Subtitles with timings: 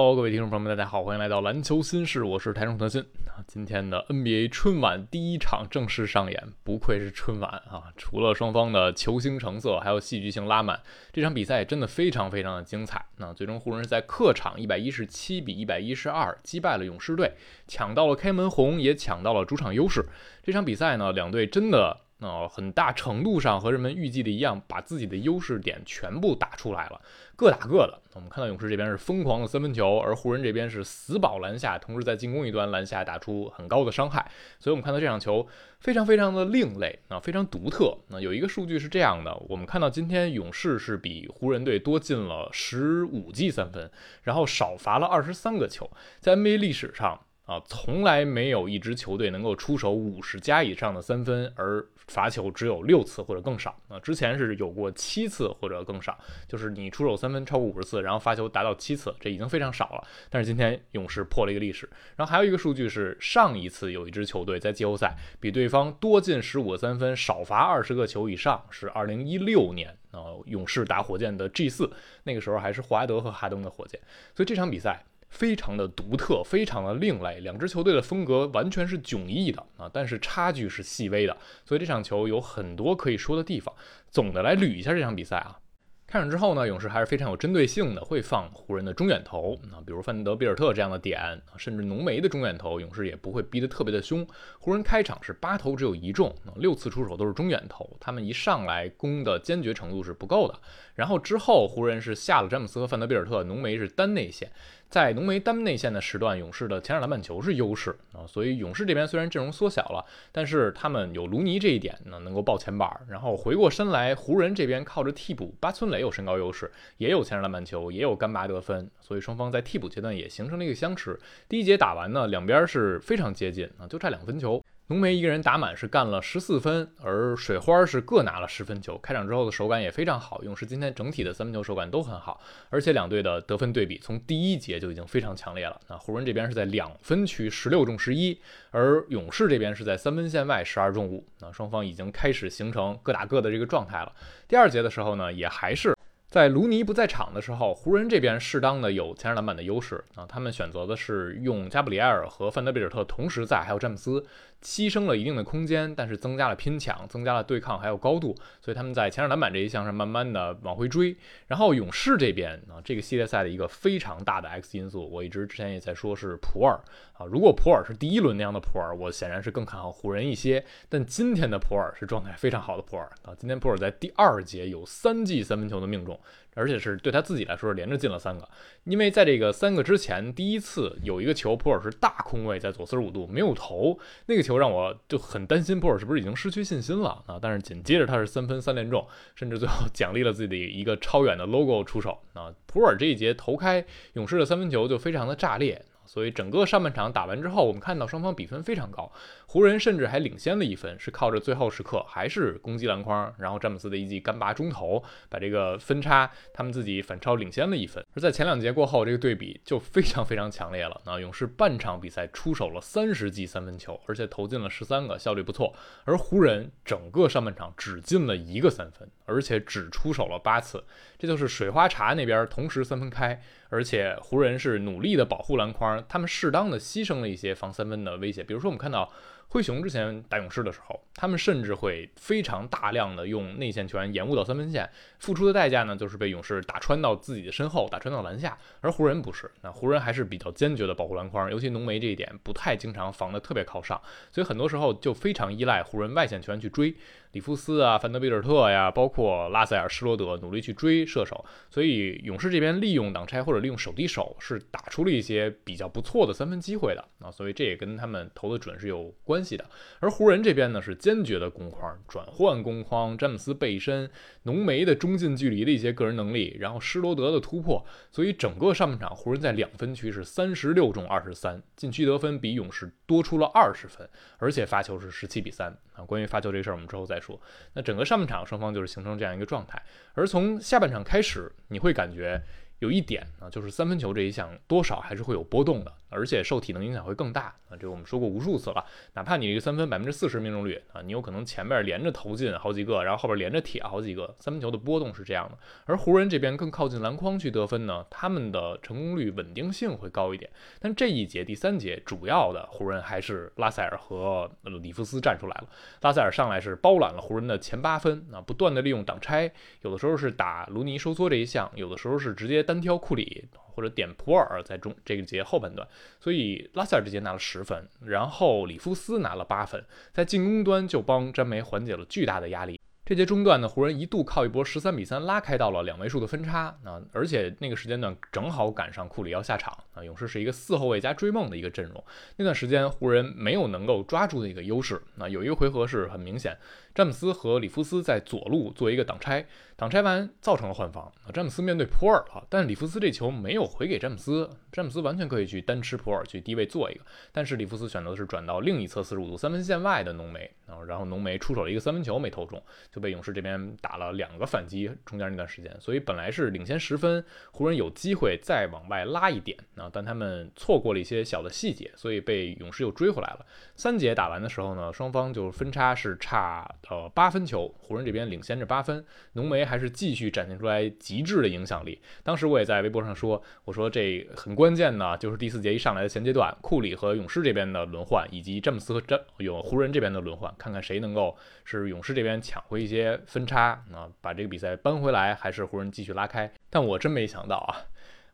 [0.00, 3.44] 各位听众朋友们，大家好，欢迎来到篮球新事，我是台中德鑫啊。
[3.46, 7.92] 今天的 NBA 春晚第一场正式上演，不愧是春晚啊！
[7.96, 10.80] 除了双方的球星成色，还有戏剧性拉满，
[11.12, 13.04] 这场比赛真的非常非常的精彩。
[13.18, 17.34] 那最终湖人是在客场一百一十七比一百一十二击败了勇士队，
[17.68, 20.04] 抢到了开门红，也抢到了主场优势。
[20.42, 22.00] 这场比赛呢，两队真的。
[22.20, 27.00] 那很大程度上和人们预计的一样，把自己的优势点全部打出来了，
[27.34, 27.98] 各打各的。
[28.14, 34.30] 我们看到勇士这边是疯狂的三分球，而湖人这边是死保篮下，同时在进攻一端篮下打出很高的伤害。
[34.58, 35.46] 所以，我们看到这场球
[35.78, 37.96] 非常非常的另类啊，非常独特。
[38.08, 43.90] 那有一个数据是这样的，我们看到今天勇士是比湖人队多进了十五记三分，
[44.24, 45.90] 然后少罚了二十三个球，
[46.20, 47.18] 在 NBA 历史上。
[47.50, 53.76] 啊，从来没有一支球队能够出手五十加以上的三分，而罚球只有六次或者更少。
[53.88, 56.16] 啊，之前是有过七次或者更少，
[56.46, 60.06] 就是你出手三分超过五十次，然后罚球达到七次，这已经非常少了。
[60.28, 61.90] 但是今天勇士破了一个历史。
[62.14, 71.90] 然后还有一个数据是，上一次有一支球队在季后赛比对方多进十五个三分，少罚二十个球以上，是二零一六年啊，勇士打火箭的 G 四，
[72.22, 74.00] 那个时候还是霍华德和哈登的火箭。
[74.36, 75.02] 所以这场比赛。
[75.30, 83.74] 非常的独特，非常的另类，两支球队的风格完全是迥异的啊，但是差距是细微的，所以这场球有很多可以说的地方。
[84.10, 85.58] 总的来捋一下这场比赛啊。
[86.06, 94.26] 开场之后呢，勇士还是非常有针对性的，会放湖人的中远投啊，比如范德比尔特这样的点，甚至浓眉的中远投，勇士也不会逼得特别的凶。
[94.58, 100.58] 湖人开场是八投只有一中，六次出手都是中远投，他们一上来攻的坚决程度是不够的。
[100.96, 104.50] 然后之后湖人是下了詹姆斯和范德比尔特，浓眉是单内线。
[104.90, 112.90] 在浓眉单内线的时段，勇士的前场篮板球是优势啊，所以勇士这边虽然阵容缩小了，但是他们有卢尼这一点呢，能够抱前板。
[113.08, 121.16] 然后回过身来，湖人这边靠着替补巴村磊有身高优势，也有前场篮板球，也有干拔得分，所以双方在替补阶段也形成了一个相持。
[121.48, 124.60] 第一节打完呢，两边是非常接近啊，就差两分球。
[124.90, 128.98] 浓眉一个人打满是干了十四分，而水花是各拿了十分球。
[128.98, 132.40] 开场之后的手感也非常好，勇士今天整体的三分球手感都很好，
[132.70, 135.80] 而且两队的得分对比从第一节就已经非常强烈了。
[135.88, 138.36] 那湖人这边是在两分区十六中十一，
[138.72, 141.24] 而勇士这边是在三分线外十二中五。
[141.38, 144.12] 那双方已经开始形成各打各的这个状态了。
[144.48, 145.94] 第二节的时候呢，也还是。
[146.26, 154.24] 在卢尼不在场的时候，湖人这边适当的有前场篮板的优势啊，他们选择的是用加布里埃尔和范德比尔特同时在，还有詹姆斯，
[154.62, 161.16] 牺牲了一定的空间，但是增加了拼抢，增加了对抗，还有高度，所以他们在前场篮板这一项上慢慢的往回追。
[161.46, 166.78] 然后勇士这边啊，这个系列赛的一个非常大的 X 因素，我一直之前也在说是普尔
[167.14, 176.18] 啊，如果普尔是第一轮那样的普尔，我显然是更看好湖人一些，但今天的普尔是状态非常好的普尔啊，今天普尔在第二节有三记三分球的命中。
[176.54, 178.46] 而且是对他自己来说是连着进了三个，
[178.82, 183.96] 因为在这个三个之前，第一次有一个球，普尔是大空位在左四十五度没有投，
[184.26, 187.38] 那个球球让我就很担心普尔是不是已经失去信心了啊？
[187.40, 189.06] 但是紧接着他是三分三连中，
[189.36, 192.52] 甚至最后奖励了自己的一个超远的 logo 出手啊！
[192.66, 193.84] 普尔这一节投开
[194.14, 195.80] 勇士的三分球就非常的炸裂。
[196.06, 199.10] 所以整个上半场打完之后，我们看到双方比分非常高，
[199.46, 208.04] 湖人甚至还领先了一分，是靠着最后时刻还是攻击篮筐，然后詹姆斯的一记干拔中投，把这个分差他们自己反超领先了一分。
[208.14, 211.00] 而在前两节过后，这个对比就非常非常强烈了。
[211.06, 215.74] 那勇士半场比赛出手了三十记三分球，而且投进了十三个，效率不错。
[216.04, 220.82] 而湖人整个上半场只进了一个三分，而且只出手了八次，
[221.20, 223.40] 这就是水花茶那边同时三分开。
[223.68, 229.12] 而且湖人是努力的保护篮筐，他们适当的牺牲了一些防三分的威胁，比如说我们看到。
[229.52, 234.88] 灰熊之前打勇士的时候，他们甚至会非常大量的用内线球员延误到三分线，
[235.18, 238.56] 付出的代价呢，就是被勇士打穿到自己的身后，打穿到篮下。
[238.80, 246.94] 而湖人不是，那湖人还是比较坚决的保护篮筐，尤其浓眉这一点不太经常防的特别靠上，所以很多时候就非常依赖湖人外线球员去追
[247.32, 251.44] 里夫斯啊、范德比尔特呀，包括拉塞尔、施罗德努力去追射手。
[251.68, 259.39] 所以勇士这边利用挡拆或者利用手递手是打出了一些比较不错的三分机会的啊，所以这也跟他们投的准是有关。
[259.40, 259.64] 关系的，
[260.00, 264.10] 而湖人这边呢是坚决的攻框转换攻框，詹姆斯背身，
[264.42, 267.82] 浓眉的中近距离的一些个人能力，然后施罗德的突破，
[268.12, 274.06] 所以整个上半场湖人在两分区是三十六中二十三，禁区得分比勇士多出了二十分，
[274.36, 276.04] 而且发球是十七比三啊。
[276.04, 277.40] 关于发球这事儿，我们之后再说。
[277.72, 279.82] 那整个上半场双方就是形成这样一个状态，
[280.12, 282.42] 而从下半场开始，你会感觉。
[282.80, 287.76] 有一点啊，就是三分球这一项多少还是会有波动的，而且受体能影响会更大啊。
[287.78, 288.82] 这个我们说过无数次了。
[289.14, 295.58] 哪怕你这个三分百分之四十命中率啊，你有可能前面连着投进好几个，然后后边连着铁好几个，三分球的波动是这样的。
[295.84, 300.50] 而湖人这边更靠近篮筐去得分呢，他们的成功率稳定性会高一点。
[300.78, 305.68] 但这一节第三节主要的湖人还是拉塞尔和里弗斯站出来了。
[306.00, 312.64] 拉塞尔上来是包揽了湖人的前八分啊，不断的利用挡拆，有的时候是打卢尼收缩这一项，有的时候是直接。
[312.70, 315.86] 单挑库里或者点普尔在中这个节后半段，
[316.20, 322.78] 所以拉塞尔这节拿了十分，然后里夫斯拿了八分，在进攻端就帮詹梅缓解了巨大的压力。
[323.04, 332.04] 这节中段呢，湖人一度靠一波十三比三拉开到了两位数的分差啊，而且那个时间段正好赶上库里要下场啊，勇士是一个四后卫加追梦的一个阵容，
[332.36, 336.56] 那段时间湖人没有能够抓住的一个优势啊，有一个回合是很明显。
[336.94, 339.46] 詹姆斯和里夫斯在左路做一个挡拆，
[339.76, 341.10] 挡拆完造成了换防。
[341.32, 350.50] 詹姆斯面对普尔了，但里夫斯这球没有回给詹姆斯，詹姆斯完全可以去单吃普尔去低位做一个，但是里夫斯选择的是转到另一侧四十五度三分线外的浓眉，
[350.86, 352.60] 然后浓眉出手了一个三分球没投中，
[352.92, 354.90] 就被勇士这边打了两个反击。
[355.06, 363.46] 中间那段时间，所以本来是领先十分，湖人有机会再往外拉一点啊，但他们错过了一些小的细节，所以被勇士又追回来了。
[363.76, 366.68] 三节打完的时候呢，双方就分差是差。
[366.88, 369.04] 呃，八分球，湖人这边领先着八分，
[369.34, 372.00] 浓眉还是继续展现出来极致的影响力。
[372.24, 386.50] 当时我也在微博上说，我说这很关键呢，就是第四节一上来的前阶段，库里和勇士这边的轮换，以及詹姆斯和詹有湖人这边的轮换，看看谁能够是勇士这边抢回一些分差啊，把这个比赛扳回来，还是湖人继续拉开。
[386.70, 387.86] 但我真没想到啊，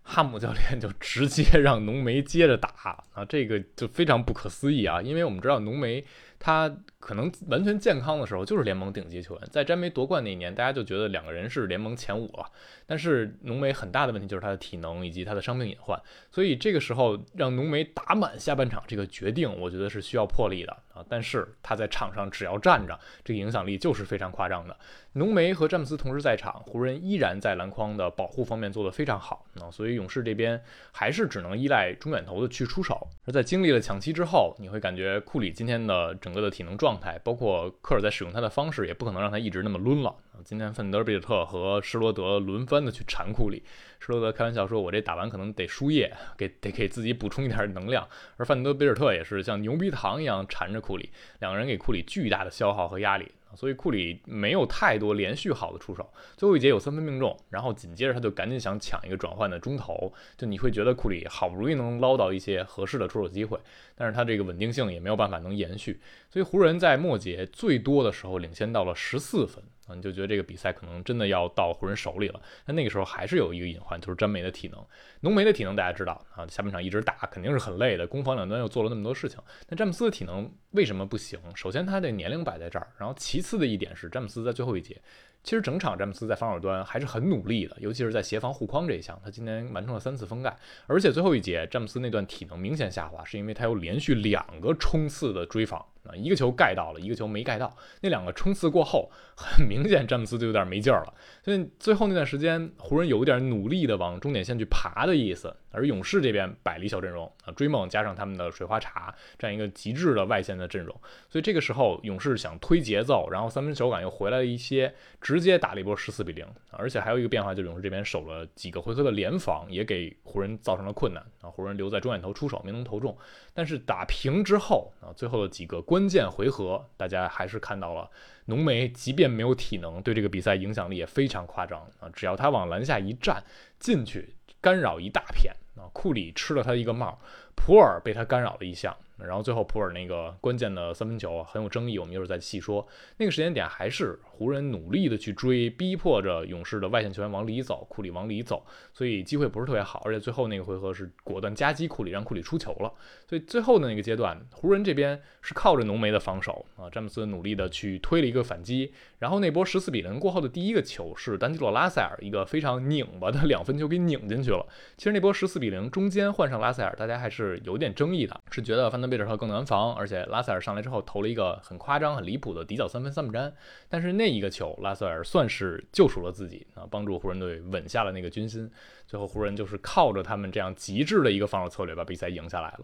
[0.03, 2.71] 哈姆教练就直接让浓眉接着打
[3.13, 6.03] 啊，这个就非常不可思议啊，因为我们知道浓眉。
[6.39, 12.51] 他可能完全健康的时候就是联盟顶级球员，在詹梅夺冠那一年，大家就觉得两个人是联盟前五了。
[12.87, 16.01] 但是浓眉很大的问题就是他的体能以及他的伤病隐患，
[16.31, 21.05] 所以这个时候让浓眉打满下半场这个决定，我觉得是需要魄力的啊。
[21.09, 24.77] 但是他在场上只要站着，这个影响力就是非常夸张的。
[25.13, 29.71] 浓眉和詹姆斯同时在场，湖人依然在篮筐的保护方面做得非常好啊。
[29.71, 30.63] 所以勇士这边
[30.93, 33.07] 还是只能依赖中远投的去出手。
[33.27, 40.15] 而在经历了抢七之后，你会感觉库里今天的整个的体能状态，包括科尔在使用他的方式，也不可能让他一直那么抡了。
[40.45, 43.63] 今天范德比尔特和施罗德轮番的去缠库里，
[43.99, 51.11] 施罗德开玩笑说：“我这打完可能得输液，给得给自己补充一点能量。”而范德比尔特也是像牛逼糖一样缠着库里，
[51.41, 53.33] 两个人给库里巨大的消耗和压力。
[53.55, 56.07] 所以库里没有太多连续好的出手，
[56.37, 63.59] 最后一节有三分命中，然后紧接着他就赶紧想抢一个转换的中投，就你会觉得库里好不容易能捞到一些合适的出手机会，
[63.95, 65.99] 但是他这个稳定性也没有办法能延续，
[66.29, 69.65] 所以湖人在末节最多的时候领先到了十四分。
[69.87, 72.41] 啊，你就觉得这个比赛可能真的要到湖人手里了。
[72.67, 74.85] 那那个时候还是有一个隐患，就是詹梅的体能。
[75.21, 79.39] 浓眉的体能大家知道啊，下半场一直打肯定是很累的，攻防两端又做了那么多事情。
[79.69, 81.39] 那詹姆斯的体能为什么不行？
[81.55, 85.01] 首先他的年龄摆在这儿，然后其次的一点是詹姆斯在最后一节。
[85.43, 90.57] 其实整场詹姆斯在防守端还是很努力的，尤其是在协防护框这一项，他今年完成了三次封盖。
[90.87, 97.77] 而且最后一节詹姆斯那段体能明显下滑，是因为他有连续两个冲刺的追防啊，一个球盖到了，一个球没盖到。
[98.01, 101.15] 那两个冲刺过后，很明显詹姆斯就有点没劲儿了。
[101.45, 105.55] 所以最后那段时间，湖人有点努力的往终点线去爬的意思。
[105.71, 114.95] 而勇士这边摆了一小阵容啊，追梦加上他们的水花茶这样一个极致的外线的阵容，所以这个时候勇士想推节奏，然后三分手感又回来了一些，
[115.27, 116.47] 直接打了一波十四比零。
[116.71, 121.51] 而且还有一个变化，就是勇士这边守了几个回合的联防，也给湖人造成了困难啊。
[121.51, 123.17] 湖人留在中远投出手没能投中，
[123.53, 128.09] 但是打平之后啊，最后的几个关键回合，大家还是看到了
[128.45, 132.09] 浓眉，即便没有体能，对这个比赛影响力也非常夸张啊。
[132.13, 133.43] 只要他往篮下一站
[133.81, 135.53] 进去，干扰一大片。
[135.77, 137.19] 啊，库里吃了他的一个帽，
[137.55, 138.95] 普尔被他干扰了一项。
[139.19, 142.87] 然后最后普尔那个关键的三分球很有争议，我们一会儿再细说。
[143.17, 150.03] 那个时间点还是湖人努力的去追，逼迫着勇士的外线球员往里走，库里往里走，所以机会不是特别好。
[150.05, 152.93] 而且最后那个回合是果断夹击库里，让库里出球了。
[153.27, 158.93] 所以最后的那个阶段，湖人这边是靠着浓眉的防守啊，詹姆斯努力的去推了一个反击。
[159.19, 164.67] 然后那波十四比零过后的第一个球是丹吉洛拉塞尔一个非常拧巴的两分球给拧进去了。
[164.99, 169.07] 其实那波十四比零中间换上拉塞尔，大家还是有点争议的，是觉得范德。
[169.07, 173.55] 贝尔特更难防，而且拉塞尔上来之后投了一个很夸张、很离谱的底角三分三不沾，
[173.89, 178.69] 但是那一个球，拉塞尔算是救赎了自己啊，帮助湖人队稳下了那个军心。
[179.07, 182.81] 最后湖人就是靠着他们这样极致的一个防守策略，把比赛赢下来了。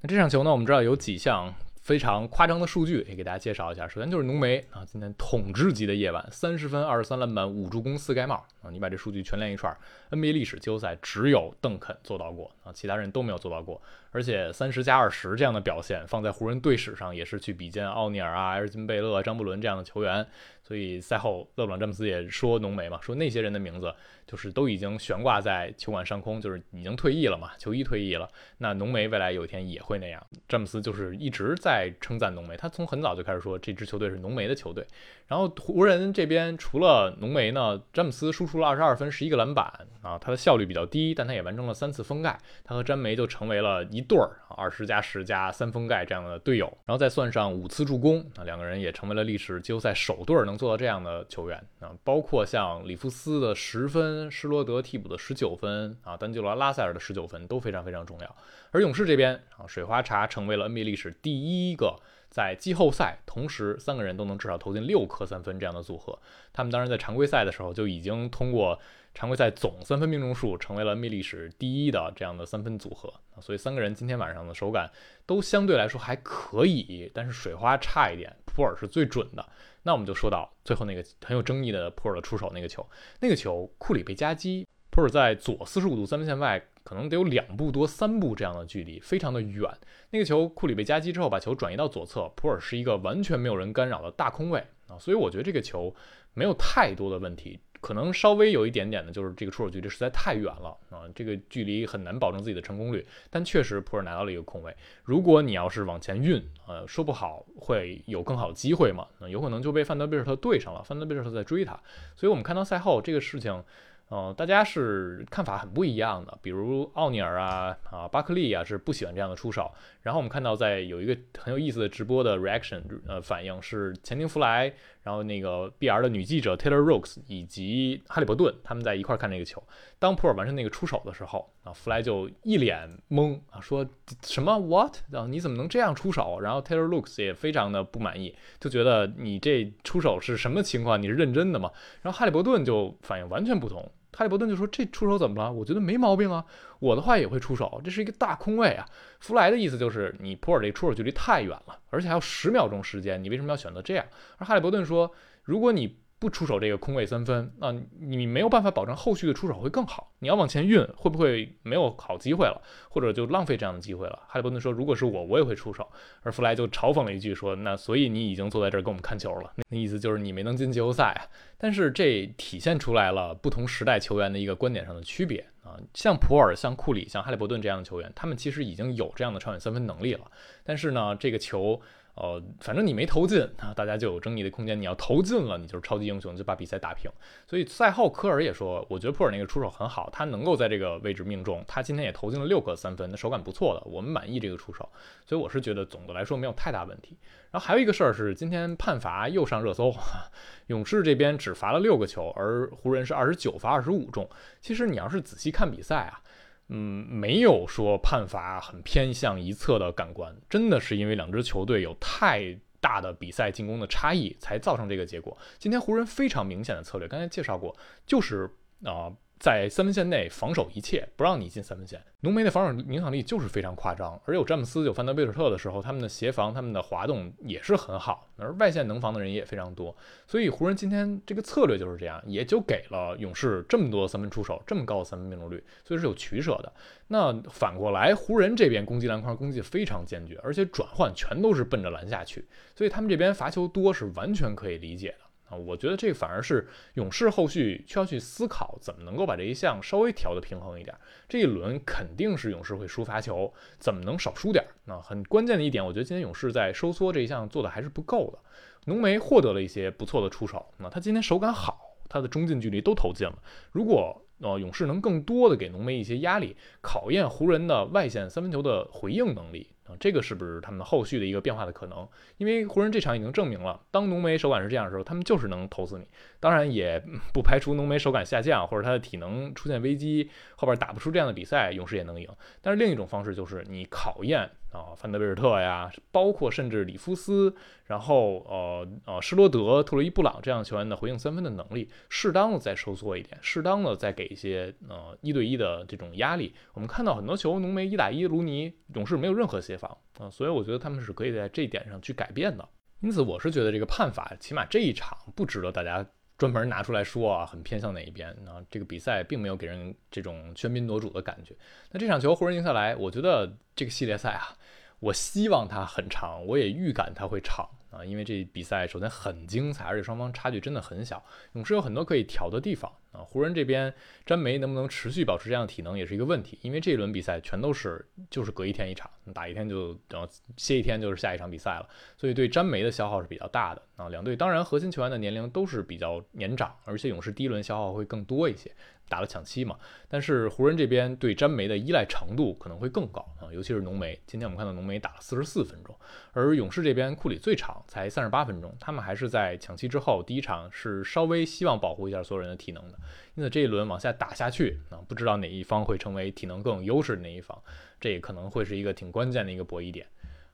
[0.00, 1.52] 那这场球呢，我们知道有几项。
[1.86, 3.86] 非常夸张的数据，也给大家介绍一下。
[3.86, 8.70] 首先就是浓眉啊，今天统治级的夜晚，三十分、二十三篮板、五助攻、四盖帽啊！
[8.72, 9.72] 你把这数据全连一串
[10.10, 13.80] ，NBA 历史季后赛只有邓肯做到过啊，其他人都没有做到过。
[14.10, 20.26] 而且三十加二十这样的表现，放在湖人队史上也是去比肩奥尼尔啊、埃尔金贝勒、张伯伦这样的球员。
[20.62, 23.94] 所以赛后勒布朗詹姆斯也说浓眉嘛，说那些人的名字
[24.26, 28.28] 就是都已经悬挂在球馆上空，就是已经退役了嘛，球衣退役了。
[28.58, 30.20] 那浓眉未来有一天也会那样。
[30.48, 34.86] 詹姆斯就是一直在在称赞浓眉，他从很早就开始说这支球队是浓眉的球队。
[35.26, 39.66] 然后湖人这边除了浓眉呢，詹姆斯输出了二十二分、十一个篮板
[40.00, 46.66] 啊，他的效率比较低，但他也完成了三次封盖，他和詹梅就成为了一对儿二十加十加三封盖这样的队友。
[46.84, 50.56] 然后再算上五次助攻啊，两个人也成为了历史季后赛首对儿能。
[50.56, 58.36] 做到这样的球员啊，包括像里夫斯的十分、施罗德替补的十九分啊，丹吉罗拉塞尔的十九分都非常非常重要。
[58.70, 61.94] 而勇士这边啊，水花茶成为了 NBA 历史第一个
[62.36, 66.18] 在季后赛同时三个人都能至少投进六颗三分这样的组合。
[66.52, 68.78] 他们当然在常规赛的时候就已经通过
[69.14, 73.10] 常规赛总三分命中数成为了 NBA 历史第一的这样的三分组合。
[73.40, 74.90] 所以三个人今天晚上的手感
[75.24, 79.42] 都相对来说还可以，但是水花差一点，普尔是最准的。
[79.84, 82.86] 那我们就说到最后那个很有争议的普尔的出手那个球，
[83.20, 89.70] 那个球库里被夹击，普尔在左四十五度三分线外，可能得有两步多三步这样的距离，非常的远。
[90.08, 95.94] 那个球库里被夹击之后，把球转移到左侧，普尔是一个完全没有人干扰的大空位啊，所以我觉得这个球
[96.32, 97.60] 没有太多的问题。
[97.82, 103.06] 可能稍微有一点点的，就是这个出手距离实在太远了啊，这个距离很难保证自己的成功率。
[103.28, 104.74] 但确实普尔拿到了一个空位，
[105.04, 109.06] 如果你要是往前运，呃，说不好会有更好的机会嘛？
[109.18, 111.78] 那有可能就被范德贝尔特对上了，范德贝尔特在追他。
[112.16, 113.62] 所以我们看到赛后这个事情。
[114.08, 119.70] 呃，大家是看法很不一样的，比如奥尼尔啊啊巴克利啊是不喜欢这样的出手。
[120.02, 124.72] 然后我们看到在有一个很有意思的直播的 reaction，呃反应是前庭弗莱，
[125.06, 129.62] 然后那个 BR 的女记者 Taylor Rooks 以及哈利伯顿他们在一块看这个球。
[130.00, 133.86] 当普尔完成那个出手的时候啊，弗莱就一脸懵啊，说
[134.24, 136.40] 什么 what 啊你怎么能这样出手？
[136.40, 141.00] 然后 Taylor Rooks 也非常的不满意，就觉得你这出手是什么情况？
[141.00, 141.70] 你是认真的吗？
[142.02, 143.88] 然后哈利伯顿就反应完全不同。
[144.16, 145.52] 哈利伯顿就说：“这出手怎么了？
[145.52, 146.42] 我觉得没毛病啊，
[146.78, 148.86] 我的话也会出手，这是一个大空位啊。”
[149.20, 154.06] 弗莱的意思就是你普尔这出手距离太远了，而且还有十秒钟时间，你为什么要选择这样？
[154.38, 155.12] 而哈利伯顿说
[155.44, 160.12] ：“如果你……”不出手这个空位三分啊，你没有办法保证后续的出手会更好。
[160.18, 164.18] 你要往前运，会不会没有好机会了，或者就浪费这样的机会了？
[164.26, 165.88] 哈利伯顿说：“如果是我，我也会出手。”
[166.24, 171.22] 而弗莱就嘲讽了一句说：“那所以你已经坐在这儿跟我们看球了，那意思就是你没能进季后赛啊。”
[171.56, 180.22] 但是这体现出来了不同时代球员的一个观点上的区别啊，像普尔、像库里、像哈利伯顿这样的球员，他们其实已经有这样的长远三分能力了。
[180.64, 181.80] 但是呢，这个球。
[182.16, 184.80] 呃，反正你没投进啊，大家就有争议的空间。
[184.80, 187.10] 你要投进了，你就是超级英雄，就把比赛打平。
[187.46, 191.62] 所以赛后科尔也说，我觉得普尔那个出手很好，他能够在这个位置命中。
[191.68, 194.88] 他今天也投进了六个三分，那手感不错的，我们满意这个出手。
[195.26, 197.18] 所以我是觉得总的来说没有太大问题。
[197.50, 199.94] 然后还有一个事儿是，今天判罚又上热搜，
[200.68, 204.26] 勇士这边只罚了六个球，而湖人是二十九罚二十五中。
[204.60, 206.22] 其实你要是仔细看比赛啊。
[206.68, 215.36] 嗯，没有说判罚很偏向一侧的感官，真的是因为两支球队有太大的比赛进攻的差异，才造成这个结果。
[215.58, 218.50] 今天湖人非常明显的策略，刚才介绍过，就是
[218.84, 219.12] 啊。
[219.38, 222.02] 在三分线内防守一切，不让你进三分线。
[222.20, 229.94] 浓眉的防守影响力就是非常夸张，而有詹姆斯、有范德贝尔特的时候，他们的协防、他们的滑动也是很好，而外线能防的人也非常多。
[230.26, 236.72] 所以湖人今天这个策略就是这样，也就给了勇士这么多三分出手，这么高的三分命中率，所以是有取舍的。
[237.08, 245.25] 那反过来，湖人这边攻击篮筐攻击非常坚决，而且转换全都是奔着篮下去，所以他们这边罚球多是完全可以理解的。
[245.48, 250.96] 啊，我觉得这反而是勇士后续需要去思考，怎么能够把这一项稍微调得平衡一点。
[251.28, 254.64] 这一轮肯定是勇士会输罚球，怎么能少输点？
[254.86, 258.38] 那很关键的一点，我觉得今天勇士在收缩这一项做的还是不够的。
[258.86, 263.38] 浓眉获得了一些不错的出手，那他今天手感好，他的中近距离都投进了。
[263.70, 269.70] 如果呃勇士能更多的给浓眉一些压力，考验湖人的外线三分球的回应能力。
[269.88, 272.06] 啊，这个是不是他们后续的一个变化的可能？
[272.38, 276.06] 因为湖人这场已经证明了，当浓眉手感是这样的时候，他们就是能投死你。
[276.40, 277.02] 当然也
[277.32, 282.28] 不排除浓眉手感下降或者他的体能出现危机，后边打不出这样的比赛，勇士也能赢。
[282.60, 287.54] 但是另一种方式就是你考验啊，范德贝尔特呀，包括甚至里夫斯，
[287.86, 296.54] 然后呃呃施罗德、特洛伊布朗这样球员的回应三分的能力，适当的再收缩一点，适当的再给一些呃一对一的这种压力。
[296.74, 302.66] 我们看到很多球，浓眉一打一，卢尼勇士没有任何协防啊，所以我觉得他们是可以在这一点上去改变的。
[303.00, 306.04] 因此，我是觉得这个判罚，起码这一场不值得大家。
[306.38, 308.28] 专门拿出来说啊，很偏向哪一边？
[308.46, 311.56] 啊，这个比赛并没有给人这种喧宾夺主的感觉。
[311.90, 314.54] 那这场球湖人赢下来，我觉得这个系列赛啊，
[315.00, 317.66] 我希望它很长，我也预感它会长。
[317.90, 321.24] 啊，因为这比赛首先很精彩，而且双方差距真的很小。
[321.52, 323.20] 勇士有很多可以调的地方啊。
[323.20, 323.92] 湖人这边
[324.24, 334.08] 詹梅能不能持续保持这样的体能也是一个问题，因为这一轮比赛全都是就是隔一天一场，打一天就然后歇一天就是下一场比赛了，所以对詹梅的消耗是比较大的啊。
[334.08, 338.70] 两队当然核心球员的年龄都是比较年长，而且勇士第一轮消耗会更多一些。
[339.08, 339.78] 打了抢七嘛，
[340.08, 344.18] 但是湖人这边对詹梅的依赖程度可能会更高尤其是浓眉。
[344.26, 345.94] 今天我们看到浓眉打了四十四分钟，
[346.32, 352.98] 而勇士这边库里最长才三十八分钟，他们还是在抢七之后第一场是稍微希望保护一下所有人的体能的，
[353.34, 357.60] 因此这一轮往下打下去啊，不知道哪一方会成为体能更有优势的那一方，
[358.00, 360.06] 这也可能会是一个挺关键的一个博弈点。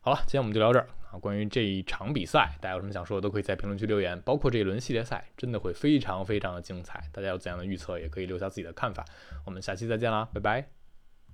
[0.05, 1.17] 好了，今天我们就聊这儿啊。
[1.17, 4.21] 关于这一场比赛，大家有什么想说的，都可以在评论区留言。
[4.23, 7.09] 包括这一轮系列赛，真的会非常非常的精彩。
[7.13, 9.05] 大家有怎样的预测，也可以留下自己的看法。
[9.47, 10.82] 我们下期再见啦，拜拜。